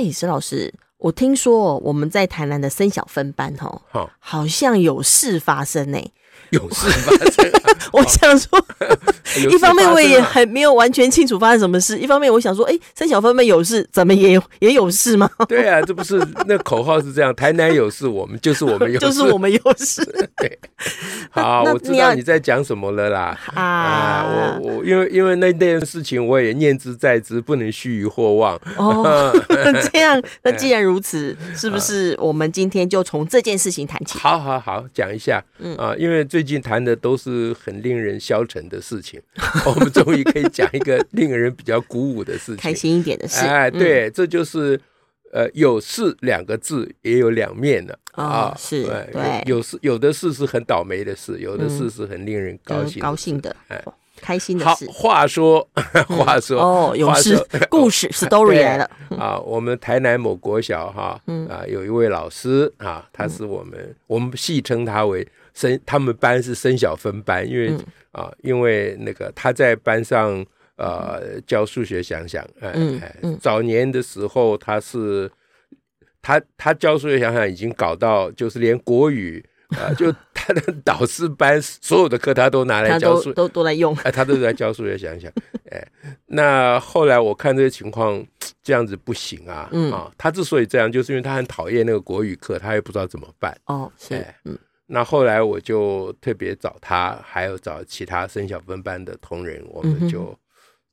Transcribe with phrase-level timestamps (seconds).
[0.00, 5.98] 哎，石老师，我听说我们在台南的森小分班哦，好，好像有事发生呢。
[6.48, 7.52] 有事发生，
[7.92, 8.66] 我想说，
[9.50, 15.30] 一方面我也还没有完全清楚发生什么事，一方面我想说，哎，三小分妹有事，咱们也有 也有事吗？
[15.48, 20.04] 对啊，这不是那口号是这样， 台南有事，我们就是我们有事，就是我们有事。
[20.36, 20.58] 对，
[21.30, 23.38] 好，我知道你在讲什么了啦。
[23.54, 28.60] 啊，我我因为因为那件事情我也念之在之，不能须臾或忘。
[28.76, 29.32] 哦，
[29.92, 34.18] 这样，那既然如此，是不是我们今天就从这件事情谈起？
[34.18, 35.40] 好好好，讲一下。
[35.60, 39.19] 嗯啊，因为最最近谈的都是很令人消沉的事情，
[39.66, 43.44] 我们终于可以讲一个令人比较鼓舞的事情，开心一点的事。
[43.46, 44.80] 哎，对，这就是
[45.32, 47.98] 呃，有事两个字也有两面的。
[48.12, 53.82] 啊，是，对，有事有的事是很倒霉的事，有的事是很令人高兴高兴的，哎，
[54.20, 54.86] 开心的事。
[54.86, 55.66] 好，话说
[56.08, 57.38] 话说哦，有事
[57.70, 58.90] 故事 story 来了。
[59.16, 65.26] 啊，我们台南某国小哈啊，有一位老师啊，他是我们我们戏称他为。
[65.60, 67.78] 森他们班是生小分班，因为、嗯、
[68.12, 70.44] 啊，因为那个他在班上
[70.76, 72.72] 呃教数学想想，哎、
[73.38, 75.30] 早年的时候他是
[76.22, 79.44] 他他教数学想想已经搞到就是连国语
[79.76, 85.30] 啊，就 他的导师班所有的课他都拿来教数，都都来用，哎，他都在教数学想想，
[85.70, 85.86] 哎，
[86.26, 88.24] 那后来我看这个情况
[88.62, 94.58] 这样子不行啊，嗯、啊，他之所以这样，就是因为他很讨厌那个国语课，他也不知道怎么办，哦，是，哎、嗯。
[94.92, 100.36] 那后来我就特别找他，还有找其他生小分班的同仁，我们就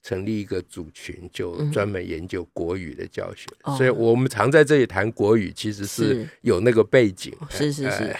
[0.04, 3.48] 成立一个组群，就专门研究国语的教学。
[3.76, 7.36] 所以我们常在这里谈国语，其实是有那个背景。
[7.50, 8.16] 是是是。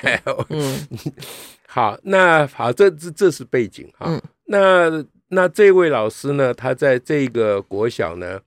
[0.50, 0.88] 嗯。
[1.70, 4.20] 好，那好，这这这是背景哈。
[4.46, 8.42] 那那这位老师呢，他在这个国小呢，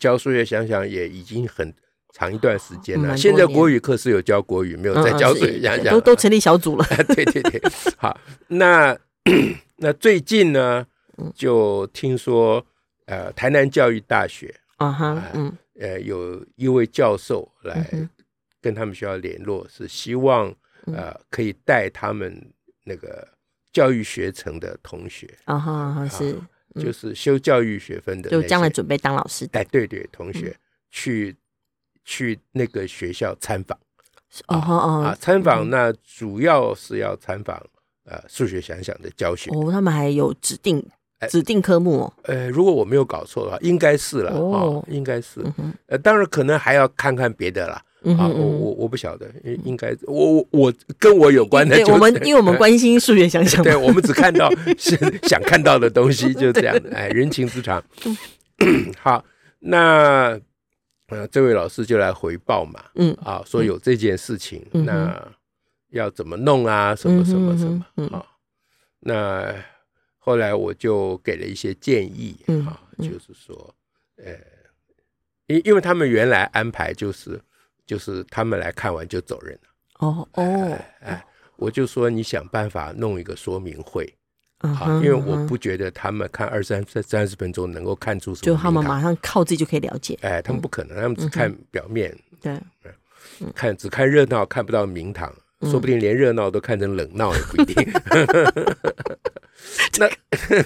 [0.00, 1.72] 教数学想想也已经很。
[2.14, 6.84] 长一段时间了，现在国语课是有教国语，没有在教数学想想，都都成立小组了。
[7.14, 7.62] 对对对，
[7.96, 8.98] 好，那
[9.76, 10.84] 那最近呢，
[11.34, 12.64] 就听说
[13.04, 17.86] 呃，台南教育大学啊哈，嗯，呃，有一位教授来
[18.60, 20.52] 跟他们学校联络，是希望
[20.86, 22.34] 呃可以带他们
[22.84, 23.28] 那个
[23.70, 25.28] 教育学程的同学。
[25.44, 26.34] 啊哈，是
[26.82, 30.56] 就是修教育学分的，就将来准备当老师的，哎，对对，同学
[30.90, 31.36] 去。
[32.08, 33.78] 去那个学校参访，
[34.46, 37.54] 哦哦啊，参访那主要是要参访
[38.06, 39.50] 呃数学想想的教学。
[39.50, 40.82] 哦，他们还有指定
[41.28, 45.44] 指定科目哦，呃，如果我没有搞错的话，应该是了哦，应该是，
[45.86, 47.74] 呃，当然可能还要看看别的啦，
[48.16, 49.30] 啊，我我我不晓得，
[49.62, 54.98] 应该我我跟我有关的，我们因为我们关心数学想想，对，我们只看到 想
[55.28, 57.84] 想看到的东西，就这样的，哎，人情之常，
[59.02, 59.22] 好，
[59.58, 60.40] 那。
[61.08, 65.32] 呃，这位老师就来回报嘛，嗯啊，说有这件事情，嗯、那
[65.90, 66.94] 要怎么弄啊？
[66.94, 68.24] 什么什么什么，嗯、啊？
[69.00, 69.54] 那
[70.18, 73.74] 后来我就给了一些建议，嗯、啊，就是说，
[74.16, 74.34] 呃，
[75.46, 77.40] 因因为他们原来安排就是
[77.86, 79.68] 就是他们来看完就走人了，
[80.00, 81.26] 哦哦，哎，哎，
[81.56, 84.14] 我就说你想办法弄一个说明会。
[84.60, 90.18] 好，因为我不觉得他们看二三三十分钟能够看出什么，就他们马上靠自己就可以了解。
[90.22, 92.60] 哎，他们不可能，他们只看表面，对，
[93.54, 95.32] 看只看热闹，看不到名堂，
[95.62, 97.76] 说不定连热闹都看成冷闹也不一定。
[100.00, 100.10] 那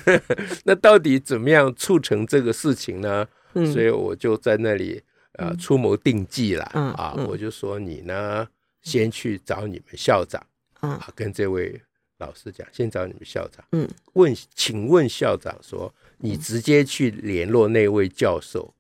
[0.65, 3.29] 那到底怎么样促成这个事情呢？
[3.71, 5.03] 所以我就在那里
[5.35, 6.65] 呃出谋定计了
[6.97, 8.49] 啊，我就说你呢，
[8.81, 10.43] 先去找你们校长
[10.81, 11.79] 啊，跟这位。
[12.23, 13.65] 老师讲，先找你们校长。
[13.73, 18.73] 嗯，问，请问校长说，你直接去联络那位教授。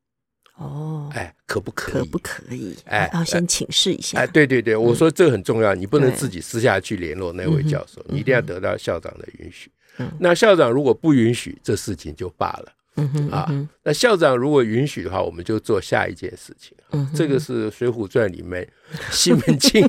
[0.57, 2.03] 哦，哎，可不可以？
[2.03, 2.77] 可不可以？
[2.85, 4.19] 哎，要先请示一下。
[4.21, 9.71] 哎，对对对，我说这很重要，你不能自己私下去联络那位教授，你一定要得到校长的允许。
[10.19, 12.73] 那校长如果不允许，这事情就罢了。
[12.97, 16.77] 嗯哼啊，那校长如果允许的话，我们就做下一件事情。
[16.91, 18.69] 嗯，这个是《水浒传》里面
[19.11, 19.89] 西门庆，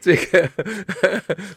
[0.00, 0.48] 这个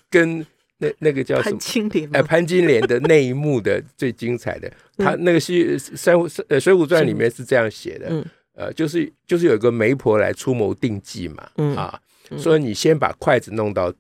[0.10, 0.44] 跟
[0.80, 1.58] 那那个叫什么？
[1.58, 2.10] 潘金莲。
[2.16, 6.16] 哎，潘金莲的那一幕的最精彩的，他那个西《三
[6.48, 8.26] 呃水浒传》里面是这样写的，嗯、
[8.56, 12.02] 呃，就是就是有一个媒婆来出谋定计嘛，嗯、啊，
[12.36, 13.94] 说你先把筷子弄到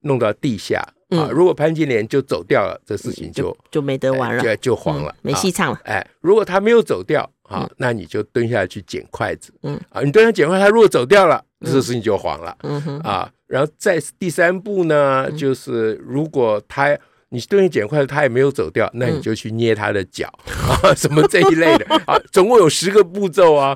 [0.00, 0.84] 弄到地下。
[1.18, 1.28] 啊！
[1.32, 5.80] 如果潘金莲就走掉了，这事情就就没得玩了，就就黄了，没戏唱了。
[5.84, 9.52] 哎，如果他没有走掉，啊，那你就蹲下去捡筷子。
[9.62, 12.56] 嗯，啊，你蹲下捡筷子，他如果走掉了，这事情就黄了。
[12.62, 16.96] 嗯哼，啊，然后再第三步呢，就是如果他。
[17.30, 23.74] 你蹲下捡筷子，他也没有走掉，那你就去捏他的脚、嗯、啊，什么这一类的啊，总共有十个步骤啊。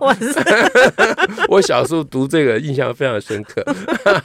[1.48, 3.64] 我小时候读这个印象非常深刻，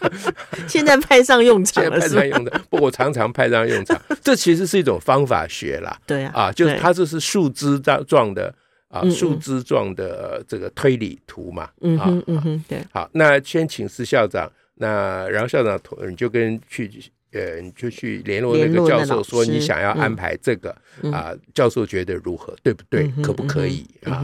[0.67, 2.61] 现在派上用场了，现在派上用场。
[2.69, 5.97] 不过我常常派上用场，这其实是一种方法学啦。
[6.05, 8.53] 对啊，啊，就是它这是树枝状的
[8.89, 11.69] 啊，树枝状的这个推理图嘛。
[11.81, 12.79] 嗯嗯嗯，对。
[12.91, 16.91] 好，那先请示校长，那然后校长你就跟去。
[17.33, 20.69] 呃，你就去联络那个教授，说你想要安排这个
[21.11, 23.11] 啊，教授觉得如何，对不对？
[23.23, 24.23] 可不可以啊？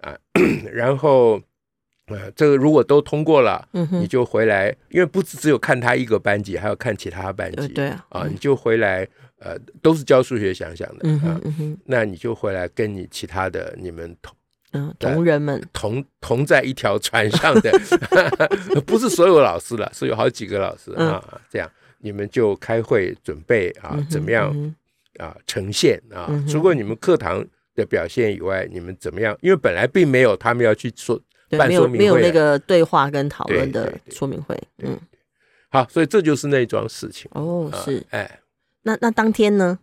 [0.00, 0.16] 啊，
[0.72, 1.40] 然后
[2.06, 9.06] 呃，这个如果都通过了，你就回来，因为不只只有看他一个班级，还要看其他班级，对啊，你就回来，
[9.40, 11.40] 呃，都是教数学想想的啊，
[11.84, 14.34] 那你就回来跟你其他的你们同
[14.72, 17.72] 嗯同仁们同同在一条船上的，
[18.86, 21.70] 不是所有老师了，是有好几个老师啊，这样。
[22.06, 24.54] 你们就开会准备啊，怎么样
[25.18, 26.30] 啊呈现啊？
[26.48, 27.44] 除过你们课堂
[27.74, 29.36] 的表现以外，你们怎么样？
[29.40, 31.20] 因为本来并没有他们要去说
[31.58, 34.56] 办说明会，没有没有那个对话跟讨论的说明会。
[34.78, 34.96] 嗯，
[35.68, 37.28] 好，所以这就是那桩事情。
[37.34, 38.38] 哦，是，哎，
[38.82, 39.80] 那那当天呢？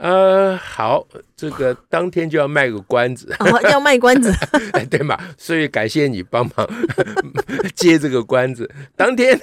[0.00, 1.06] 呃，好，
[1.36, 4.32] 这个当天就要卖个关子，哦、要卖关子，
[4.72, 5.18] 哎，对嘛？
[5.36, 6.66] 所以感谢你帮忙
[7.76, 8.68] 接这个关子。
[8.96, 9.38] 当天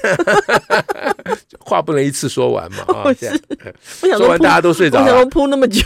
[1.62, 3.38] 话不能一次说完嘛，啊、哦，这样，
[4.02, 5.84] 不想说，说完大家都睡着了，不想铺那么久，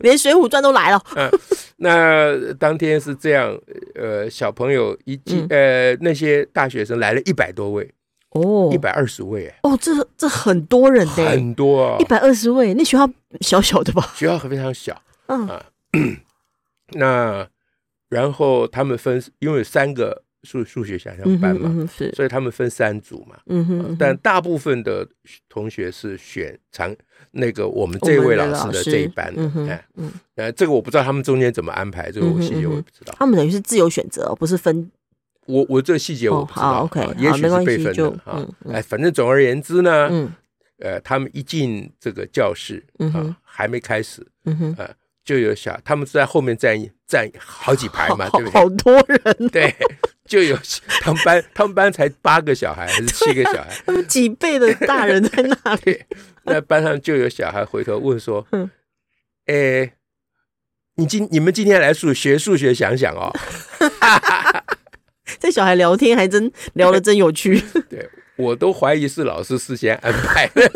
[0.00, 1.02] 连水浒传都来了。
[1.14, 1.30] 嗯，
[1.78, 3.58] 那当天是这样，
[3.94, 7.90] 呃，小朋友一进，呃，那些大学生来了一百多位。
[8.40, 9.58] 哦，一百二十位哎！
[9.62, 12.74] 哦，这这很多人的，很多啊，一百二十位。
[12.74, 13.08] 那学校
[13.40, 14.12] 小小的吧？
[14.14, 15.64] 学校非常小，嗯啊。
[16.92, 17.48] 那
[18.08, 23.36] 然后他们分，因为有三个数数学想象班嘛，是，所以他们分三组嘛。
[23.46, 23.96] 嗯哼。
[23.98, 25.06] 但大部分的
[25.48, 26.94] 同学是选长
[27.32, 29.42] 那个我们这位老师的这一班的。
[29.42, 30.12] 嗯嗯。
[30.36, 33.14] 呃，这个我不知道他们中间怎么安排，这个我细节我也不知道。
[33.18, 34.90] 他们等于是自由选择，不是分。
[35.46, 38.46] 我我这个细节我不知道，OK，也许是备份的啊。
[38.72, 40.32] 哎，反正总而言之呢，嗯
[40.78, 42.84] 呃，他们一进这个教室
[43.14, 44.26] 啊，还没开始，
[44.76, 44.90] 呃，
[45.24, 46.76] 就有小，他们是在后面站
[47.06, 48.60] 站好几排嘛，对不对？
[48.60, 49.74] 好多人，对，
[50.26, 50.58] 就有
[51.00, 53.68] 他们班，他们班才八个小孩还是七个小孩？
[53.86, 56.04] 他们几倍的大人在那里？
[56.44, 58.70] 那班上就有小孩回头问说：“嗯，
[59.46, 59.94] 哎，
[60.96, 63.32] 你今你们今天来数学数学想想哦。”
[65.38, 70.70] 这小孩聊天还真聊得真有趣， 对，我都怀疑是老师事先安排的，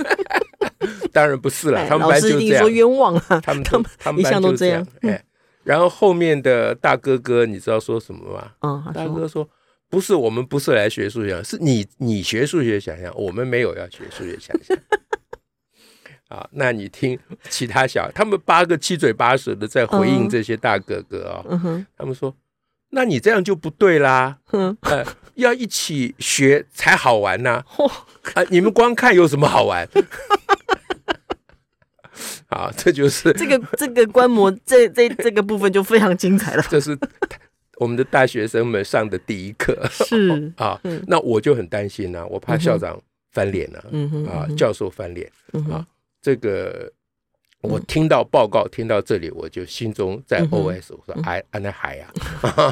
[1.13, 5.25] 当然不是了，他们班就这样，说冤枉啊，他们他们他们班都这样，哎，
[5.63, 8.53] 然后后面的大哥哥，你知道说什么吗？
[8.61, 9.49] 嗯，大哥哥说
[9.89, 14.77] 不是，我们不是来学数学，是你你学数学想象，我们没有要学数学想象。
[16.29, 17.19] 啊，那你听
[17.49, 21.45] 其他小孩，他们八个七嘴八舌的在回应这些大哥哥啊，
[21.97, 22.35] 他们说。
[22.91, 27.65] 那你这样就不对啦，嗯，呃，要一起学才好玩呐，
[28.35, 29.89] 啊，你们光看有什么好玩？
[32.49, 36.65] 啊，这就是这个这个观摩这这这个部分就非常精彩了。
[36.69, 36.99] 这是
[37.77, 43.01] 我们的大学生们上的第一课，是 啊，那我就很担心呐，我怕校长
[43.31, 45.31] 翻脸了，嗯啊，教授翻脸，
[45.71, 45.87] 啊，
[46.21, 46.93] 这个。
[47.63, 52.07] 我听到报告，听到这里，我就心中在 OS，我说：“哎，安那海呀，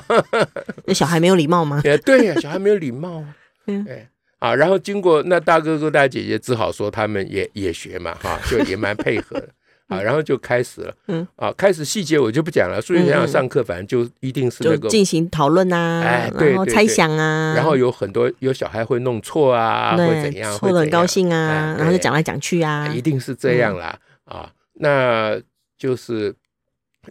[0.87, 1.81] 那小孩没有礼貌吗？
[2.05, 3.35] ”对呀，小孩没有礼貌啊。
[3.87, 9.49] 哎，啊，然后经过那大哥哥大姐姐只好说他们也也学嘛，哈，就也蛮配合的。
[9.89, 10.01] 啊。
[10.01, 12.81] 然后就开始了，嗯，啊，开始细节我就不讲了。
[12.81, 24.51] 数学想上课，反正就一定是那个进行讨论啊，哎，对，猜想啊，然后有很多有小孩会弄错啊，会怎样，错的很高兴啊，然后就讲来讲去啊，一定是这样啦，啊。
[24.79, 25.41] 那
[25.77, 26.35] 就是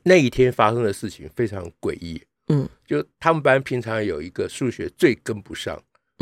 [0.04, 5.82] 那一天发生的事情非常诡异，嗯，就他们班平常有一个数学最跟不上，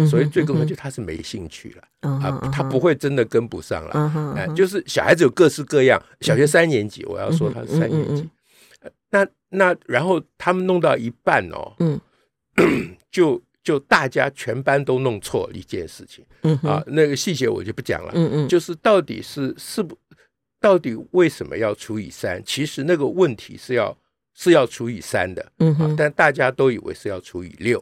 [0.10, 8.30] 所以最跟不上就他是没兴趣了，啊，他不会真的跟不上了，哎，就是小孩子有各式各样，小学三年级，我要说他是三年级，
[9.10, 12.00] 那那然后他们弄到一半哦，嗯，
[13.12, 19.98] 就就大家全班都弄错一件事情，嗯啊，那个细节我就不讲了，嗯嗯，就是到底是是不，
[20.66, 22.42] 到底为什么要除以三？
[22.44, 23.96] 其实那个问题是要
[24.34, 27.78] 是要除以三的，嗯哼，但大家都以为是要除以六，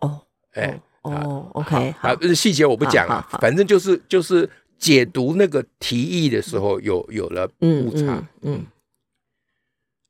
[0.00, 8.64] 哦，哎，哦，OK，好，细节我不讲了，反正就是就是解读那个提议的时候有有了误差，嗯。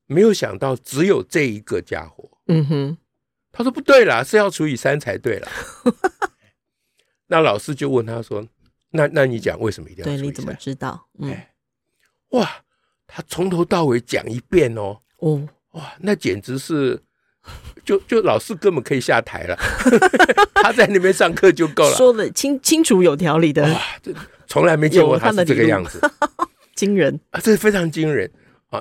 [0.06, 2.96] 没有想到只有这一个家伙，嗯哼，
[3.50, 5.48] 他说不对啦，是要除以三才对了。
[7.26, 8.46] 那老师就问他说
[8.92, 11.08] ：“那那你讲为什么一定要除以三？”对，你怎么知道？
[11.18, 11.53] 嗯，哎，
[12.34, 12.48] 哇，
[13.06, 17.00] 他从头到尾讲一遍哦，哦，哇，那简直是，
[17.84, 19.56] 就就老师根本可以下台了，
[20.54, 24.12] 他在那边上课就够了，说的清清楚有条理的，哇，这
[24.46, 26.00] 从来没见过他是这个样子，
[26.74, 27.18] 惊人。
[27.30, 28.30] 啊，这非常惊人。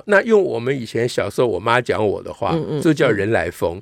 [0.06, 3.78] 那用我们以前小时候我妈讲我的话，嗯嗯、这叫人来疯。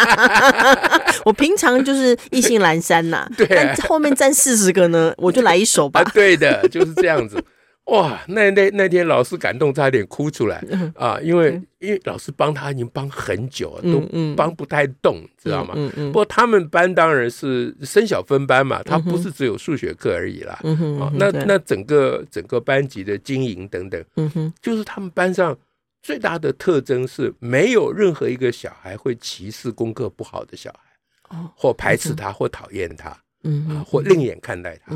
[1.24, 6.02] 我平常就是意兴阑珊呐，对、啊，但后面站四十个呢，我就来一首吧。
[6.02, 7.42] 啊、对的，就是这样子。
[7.86, 10.64] 哇，那那那天老师感动，差点哭出来。
[10.94, 11.18] 啊！
[11.20, 14.00] 因为因为老师帮他已经帮很久了，都
[14.36, 15.74] 帮不太动，知道吗？
[15.96, 20.54] 不过他们班当然是升小分班嘛，他不是只有数学课而已啦。
[21.00, 24.02] 啊，那那整个整个班级的经营等等，
[24.62, 25.58] 就是他们班上
[26.02, 33.16] 最大的特征是没有任何一个小孩会歧视功课不好的小孩，或排斥他，或讨厌他，
[33.68, 34.94] 啊，或另眼看待他，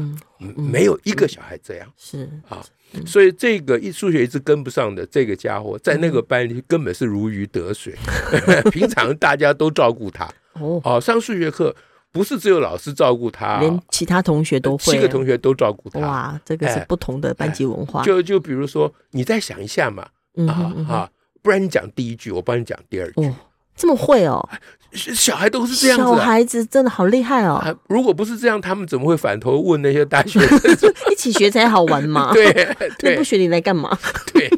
[0.55, 2.65] 没有一个小孩这样，是啊。
[3.05, 7.95] 所以这个一数学一直跟不上的这个家伙，在那个班里根本是如鱼得水。
[8.71, 11.75] 平常大家都照顾他 哦，上数学课
[12.12, 15.99] 不是只有老师照顾他，连其他同学都会，七个同学都照顾他。
[15.99, 18.05] 哇，这个是不同的班级文化。
[18.05, 20.09] 就就比如说，你再想一下嘛，
[20.49, 21.11] 啊啊，
[21.43, 23.35] 不然你讲第一句，我帮你讲第二句。
[23.75, 24.49] 这么会哦。
[24.93, 27.62] 小孩都是这样子，小孩子真的好厉害哦！
[27.88, 30.93] 如果不是这样，他们怎么会反头问那些大学生？
[31.12, 32.33] 一起学才好玩嘛！
[32.35, 32.52] 对，
[32.99, 33.97] 对，不学你来干嘛？
[34.33, 34.50] 对，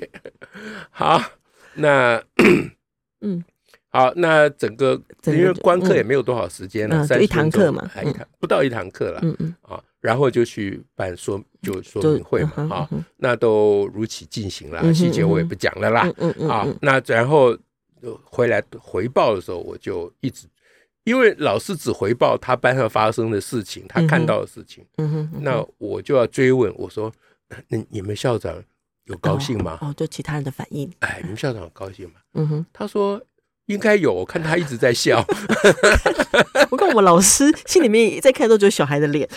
[0.91, 1.23] 好，
[1.75, 2.23] 那
[3.23, 3.43] 嗯，
[3.89, 17.57] 好，那整个因为观课也没有多少时间了，就一堂课嘛，一堂不到一堂课了，嗯嗯啊，然后就去办说就说明会嘛，啊，那都如期进行了，细节我也不讲了啦，嗯嗯啊，那然后。
[18.25, 20.47] 回来回报的时候，我就一直，
[21.05, 27.13] 因为老师只回报他班上发生的事情，他看到的事情，嗯哼，那我就要追问，我说，
[27.69, 28.63] 那你们校长
[29.05, 29.79] 有高兴吗？
[29.81, 32.21] 哦，就其他人的反应，哎，你们校长有高兴吗？
[32.35, 33.21] 嗯哼，他说
[33.67, 35.25] 应该有，我看他一直在笑。
[36.71, 39.29] 我看我们老师心里面在看都只有小孩的脸。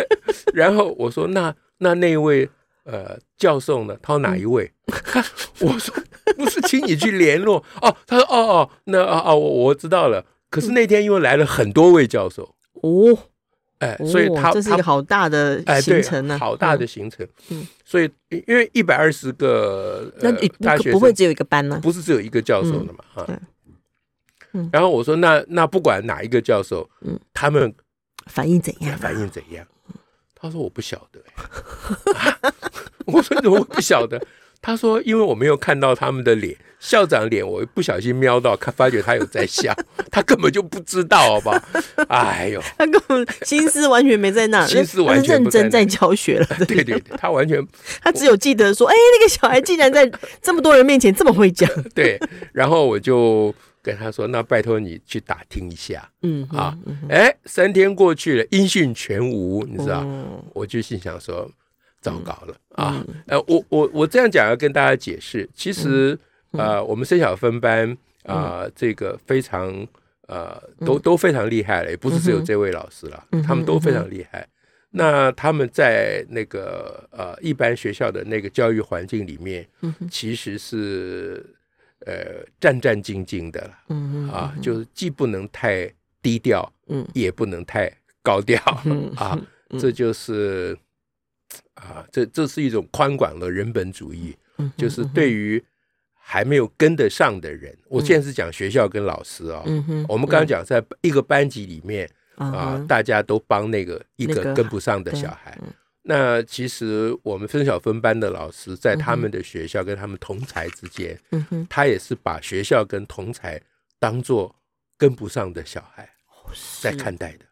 [0.54, 2.48] 然后我说，那那那位
[2.88, 3.94] 呃教授呢？
[4.02, 4.72] 他说哪一位？
[5.60, 5.94] 我说。
[6.36, 7.96] 不是，请你去联络哦。
[8.06, 10.24] 他说：“哦哦，那啊啊，我我知道了。
[10.50, 13.18] 可是那天因为来了很多位教授哦，
[13.78, 17.26] 哎，所以他这是一个好大的行程呢，好大的行程。
[17.48, 18.08] 嗯，所以
[18.46, 21.80] 因为一百二十个那大学不会只有一个班呢？
[21.82, 23.04] 不是只有一个教授的嘛？
[23.14, 23.26] 哈，
[24.52, 24.68] 嗯。
[24.70, 27.74] 然后我说：那那不管哪一个教授，嗯，他们
[28.26, 28.96] 反应怎样？
[28.98, 29.66] 反应怎样？
[30.40, 31.20] 他说：我不晓得。
[33.06, 34.20] 我说：你怎么不晓得？”
[34.60, 39.72] 他说：“因为我没有看到他们的脸，校长脸我不小心瞄到，看发觉他有在笑，
[40.10, 41.62] 他根本就不知道，好不好？
[42.08, 46.46] 哎呦，他根本心思完全没在那，心思完全认真在教学了。
[46.66, 47.64] 对对对，他完全，
[48.02, 50.10] 他只有记得说，哎，那个小孩竟然在
[50.42, 51.70] 这么多人面前这么会讲。
[51.94, 52.20] 对，
[52.52, 53.54] 然后我就
[53.88, 56.76] 跟他说，那拜托你去打听一下，嗯啊，
[57.08, 60.06] 哎，三天过去了，音讯全无，你知道，
[60.52, 61.50] 我就心想说。”
[62.00, 63.04] 糟糕了啊！
[63.26, 66.16] 呃，我我我这样讲要跟大家解释，其实
[66.52, 69.84] 呃，我们生小分班啊，这个非常
[70.28, 74.46] 呃，都都非常厉害了，也不是只有这位老师了，他们都非常厉害。
[74.90, 79.66] 那他们在那个呃一般学校的那个教育环境里面，
[80.08, 81.44] 其实是
[82.08, 86.72] 呃战战兢兢的了，啊，就是既不能太低调，
[87.12, 88.58] 也不能太高调，
[89.16, 89.38] 啊，
[89.78, 90.76] 这就是。
[91.74, 94.36] 啊，这这是一种宽广的人本主义，
[94.76, 95.64] 就是对于
[96.12, 99.62] 还没有跟得上的人，我现在是讲学校跟老师啊。
[100.06, 105.56] 我们刚刚讲在一个班级里面啊，大家都帮那个一个跟不上的小孩。
[106.10, 111.20] 那其实我们分小分班的老师在他们的学校跟他们同才之间，
[111.68, 113.60] 他也是把学校跟同才
[113.98, 114.56] 当做
[114.96, 116.08] 跟不上的小孩
[116.80, 117.44] 在看待的。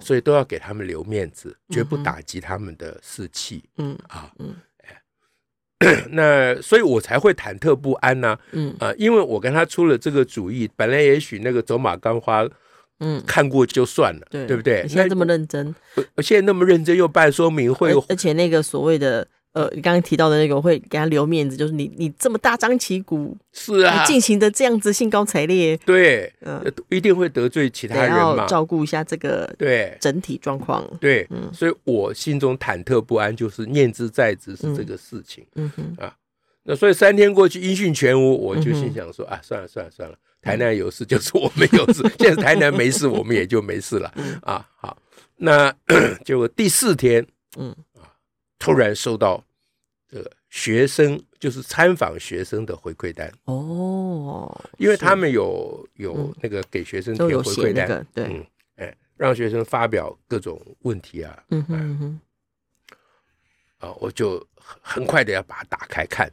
[0.00, 3.62] 所以都要给他们留面子，绝不打击他们的士气。
[3.76, 4.54] 嗯啊，嗯，
[6.10, 8.38] 那所以我才会忐忑不安呢。
[8.52, 12.48] 嗯啊，因为我跟他出了这个主意，本来也许那个走马观花
[13.00, 14.86] 嗯，看过就算了，对，对不对？
[14.88, 15.74] 现在这么认真，
[16.14, 19.26] 而现在那么认真又办说明会，而且那个所谓的。
[19.54, 29.96] 呃，你刚刚提到的那个，我会给他留面子，就是你你这么大张旗鼓，是啊，进行的这样子兴高采烈，对，嗯，一定会得罪其他人嘛，照顾一下这个对。
[30.00, 36.04] 整体状况，对，嗯，所以我心中忐忑不安，就是念之在兹是这个事情，嗯哼。
[36.04, 36.12] 啊，
[36.64, 44.96] 那所以三天过去音讯全无，我就心想说啊，算了算了算了，台南有事就是我们有事， 现在台南没事，我们也就没事了，啊，好，
[45.36, 45.74] 那
[46.24, 47.74] 结果第四天，嗯。
[48.56, 49.44] 突然收到
[50.08, 53.30] 这个学生，就是参访学生的回馈单。
[53.44, 58.46] 哦，因为他们有有那个给学生填回馈单，对，嗯，
[58.76, 62.20] 哎，让学生发表各种问题啊，嗯哼，
[63.80, 66.32] 啊，我就很快的要把它打开看，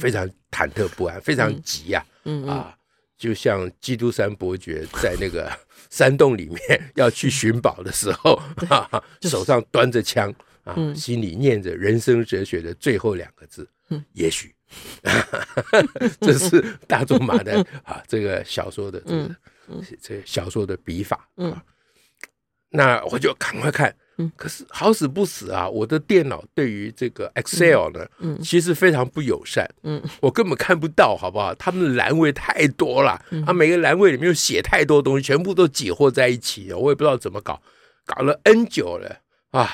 [0.00, 2.46] 非常忐忑不安，非常急呀，嗯。
[2.46, 2.74] 啊，
[3.16, 5.50] 就像基督山伯爵在那个
[5.90, 8.40] 山洞里面要去寻宝的时候，
[9.22, 10.34] 手上端着枪。
[10.66, 14.52] 啊，心里念着人生哲学的最后两个字，嗯，也许，
[16.20, 19.36] 这是大仲马的啊，这个小说的这个
[20.02, 21.56] 这个小说的笔法，嗯，
[22.70, 31.54] 那我就赶快看，嗯，可是好死不死啊，我的电脑对于这个 Excel 呢，嗯，其实非常不友善，嗯，我根本看不到，好不好？
[31.54, 37.60] 他们的栏位太多了，啊，每个栏位里面又写太多东西，全部都挤和在一起，我也不知道怎么搞，
[38.04, 39.20] 搞了 N 久了
[39.50, 39.70] 啊。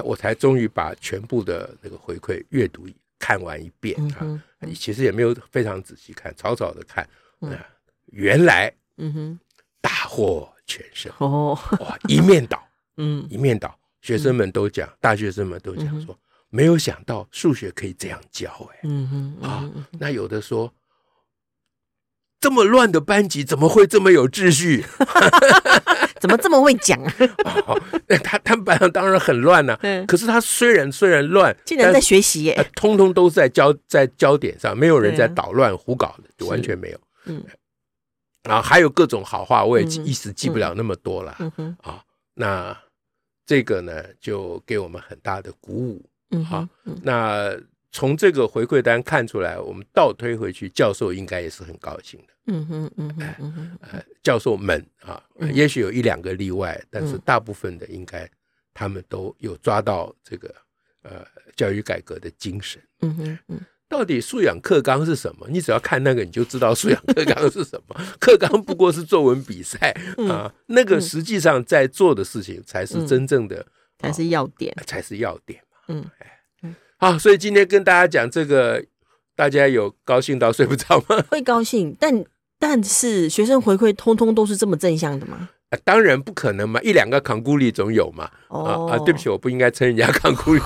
[0.00, 2.86] 我才终于把全部的那个回馈阅读
[3.18, 4.38] 看完一遍啊，
[4.74, 7.08] 其实也没有非常仔细看，草草的看。
[8.12, 9.40] 原来，嗯哼，
[9.80, 11.10] 大获全胜。
[11.16, 12.62] 哦，哇，一面倒，
[12.96, 13.76] 嗯，一面倒。
[14.02, 16.16] 学生们都讲，大学生们都讲说，
[16.48, 20.72] 没有想到数学可以这样教，哎，嗯哼，啊，那有的说，
[22.38, 24.84] 这么乱的班级怎么会这么有秩序？
[26.20, 27.02] 怎么这么会讲？
[27.02, 27.12] 啊？
[27.66, 27.80] 哦、
[28.22, 37.00] 他他们班上当然很乱呐、啊，嗯、可是他虽然虽然乱，竟然在学习耶，通通都是在焦在焦点上，没有人在捣乱胡搞的，就完全没有。
[37.24, 37.42] 嗯，
[38.44, 41.32] 然后还有各种好话，我也一时记不了那么多了。
[41.32, 42.00] 啊、嗯嗯哦，
[42.34, 42.76] 那
[43.46, 46.04] 这个呢，就给我们很大的鼓舞。
[46.30, 46.68] 嗯，好，
[47.02, 47.56] 那。
[47.92, 52.34] 从这个回馈单看出来，我们倒推回去，教授应该也是很高兴的。
[52.44, 55.22] 嗯哼嗯哼嗯哼，呃，教授们啊，
[55.54, 58.30] 也许有一两个例外，但是大部分的应该
[58.74, 60.54] 他们都有抓到这个
[61.04, 62.82] 呃教育改革的精神。
[63.00, 65.46] 嗯哼嗯，到底素养课纲是什么？
[65.48, 67.96] 你只要看那个，你就知道素养课纲是什么。
[68.18, 69.94] 课纲不过是作文比赛
[70.28, 73.64] 啊，那个实际上在做的事情才是真正的，
[73.98, 75.78] 才是要点，才是要点嘛。
[75.88, 76.04] 嗯。
[76.98, 78.82] 好，所以今天跟大家讲这个，
[79.36, 81.22] 大家有高兴到睡不着吗？
[81.30, 82.24] 会高兴，但
[82.58, 85.50] 但是学生回馈通通都是这么正向的吗？
[85.68, 88.30] 啊，当然不可能嘛，一两个扛孤立总有嘛。
[88.48, 90.62] 哦、啊啊，对不起，我不应该称人家扛孤立，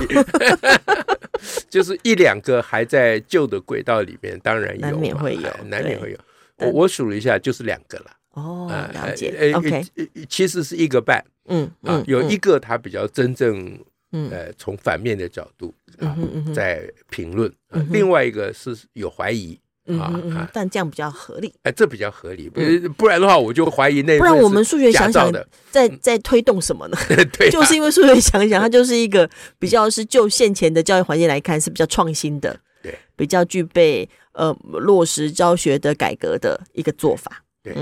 [1.68, 6.18] 就是一两个还在旧的轨道里面，当然有，难免会有，难免会有。
[6.56, 8.16] 我我数了一下，就是两个了。
[8.32, 9.34] 哦，了解。
[9.38, 9.82] 呃，OK，
[10.28, 11.24] 其实是一个半。
[11.46, 13.78] 嗯啊，有一个他比较真正。
[14.12, 16.18] 嗯，呃，从反面的角度啊，
[16.52, 17.48] 在评论。
[17.90, 19.56] 另外一个是有怀疑
[19.98, 21.52] 啊，但这样比较合理。
[21.62, 22.48] 哎，这比较合理，
[22.96, 24.18] 不然的话我就怀疑那。
[24.18, 25.32] 不然我们数学想想，
[25.70, 26.96] 在在推动什么呢？
[27.38, 37.42] 对，就是因为数学想想，它就是一个比较是就现前的教育环境来看是比较创新的，对，比较具备呃落实教学的改革的一个做法。
[37.62, 37.74] 对。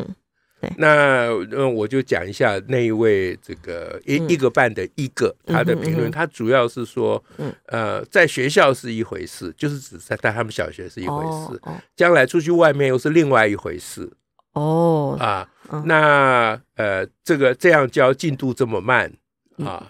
[0.76, 7.22] 那嗯，我就讲一下那一位这个一一个半的一个他的评论，他主要是说，
[7.66, 11.60] 呃，在学校是一回事，就是指在在他们小学是一回事，
[11.94, 14.10] 将来出去外面又是另外一回事。
[14.54, 15.48] 哦啊，
[15.84, 19.12] 那呃，这个这样教进度这么慢
[19.64, 19.86] 啊，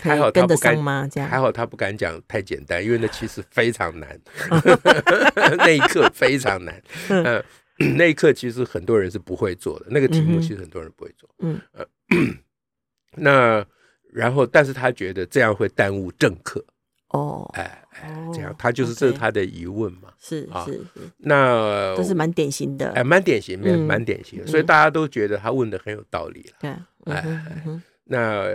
[0.00, 1.08] 还好他不敢吗？
[1.28, 4.18] 还好他不敢讲太简单，因为那其实非常难
[5.58, 7.44] 那一刻非常难， 嗯。
[7.96, 11.28] 那一刻其实很多人是不会做的，那个题目其实很多人不会做。
[11.40, 11.84] 嗯，呃，
[13.16, 13.64] 那
[14.12, 16.64] 然后，但是他觉得这样会耽误政客。
[17.08, 20.12] 哦，哎哎，这样他就是这是他的疑问嘛？
[20.18, 21.10] 是是是。
[21.18, 26.56] 那这是蛮典型的，哎，蛮典型，蛮蛮典型的，所以大家都觉得他问的很有道理了。
[26.60, 27.24] 对，哎，
[28.04, 28.46] 那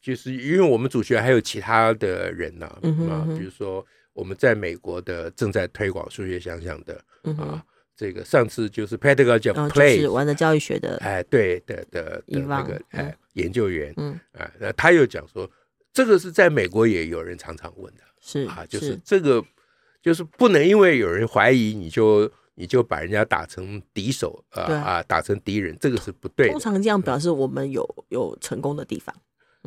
[0.00, 2.66] 就是因为我们主学还有其他的人呢，
[3.10, 6.94] 啊，比如说我们在美国的正在推广数学想想的
[7.36, 7.62] 啊。
[8.00, 15.46] 这个上次就是 pedagogy of play 玩的教育学的，哎，对的的的那个哎研究员，嗯，啊，那他又讲说，
[15.92, 19.44] 这个是在美国也有人常常问的，是啊，就是这个
[20.00, 26.52] 就是不能因为有人怀疑你就你就把人家打成敌手，呃啊，打成敌人，这个是不对的。
[26.52, 29.14] 通常这样表示我们有有成功的地方。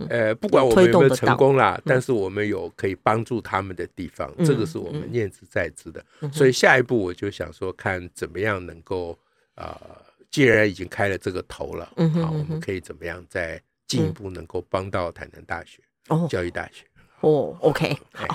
[0.09, 6.03] 呃，不管我们有没有成功啦，但是我们有可以帮助他们的地方，这个是我们念之在之的。
[6.31, 9.15] 所以下一步我就想说，看怎么样能够
[9.53, 9.79] 啊，
[10.31, 16.83] 既然已经开了这个头了，好，我们可以怎么样再进一步能够帮到台南大学哦，教育大学
[17.19, 18.25] 哦，OK，好，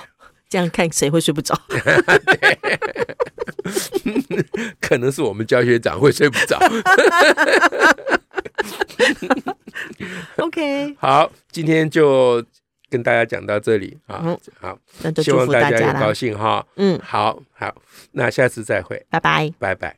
[0.49, 1.61] 这样看谁会睡不着？
[4.81, 6.59] 可能是我们教学长会睡不着。
[10.39, 12.45] OK，好，今天就
[12.91, 17.75] 跟大家讲到这里啊，嗯、好，那就希望大家也高兴哈，嗯，好好，
[18.13, 19.87] 那下次再会，拜拜，拜拜。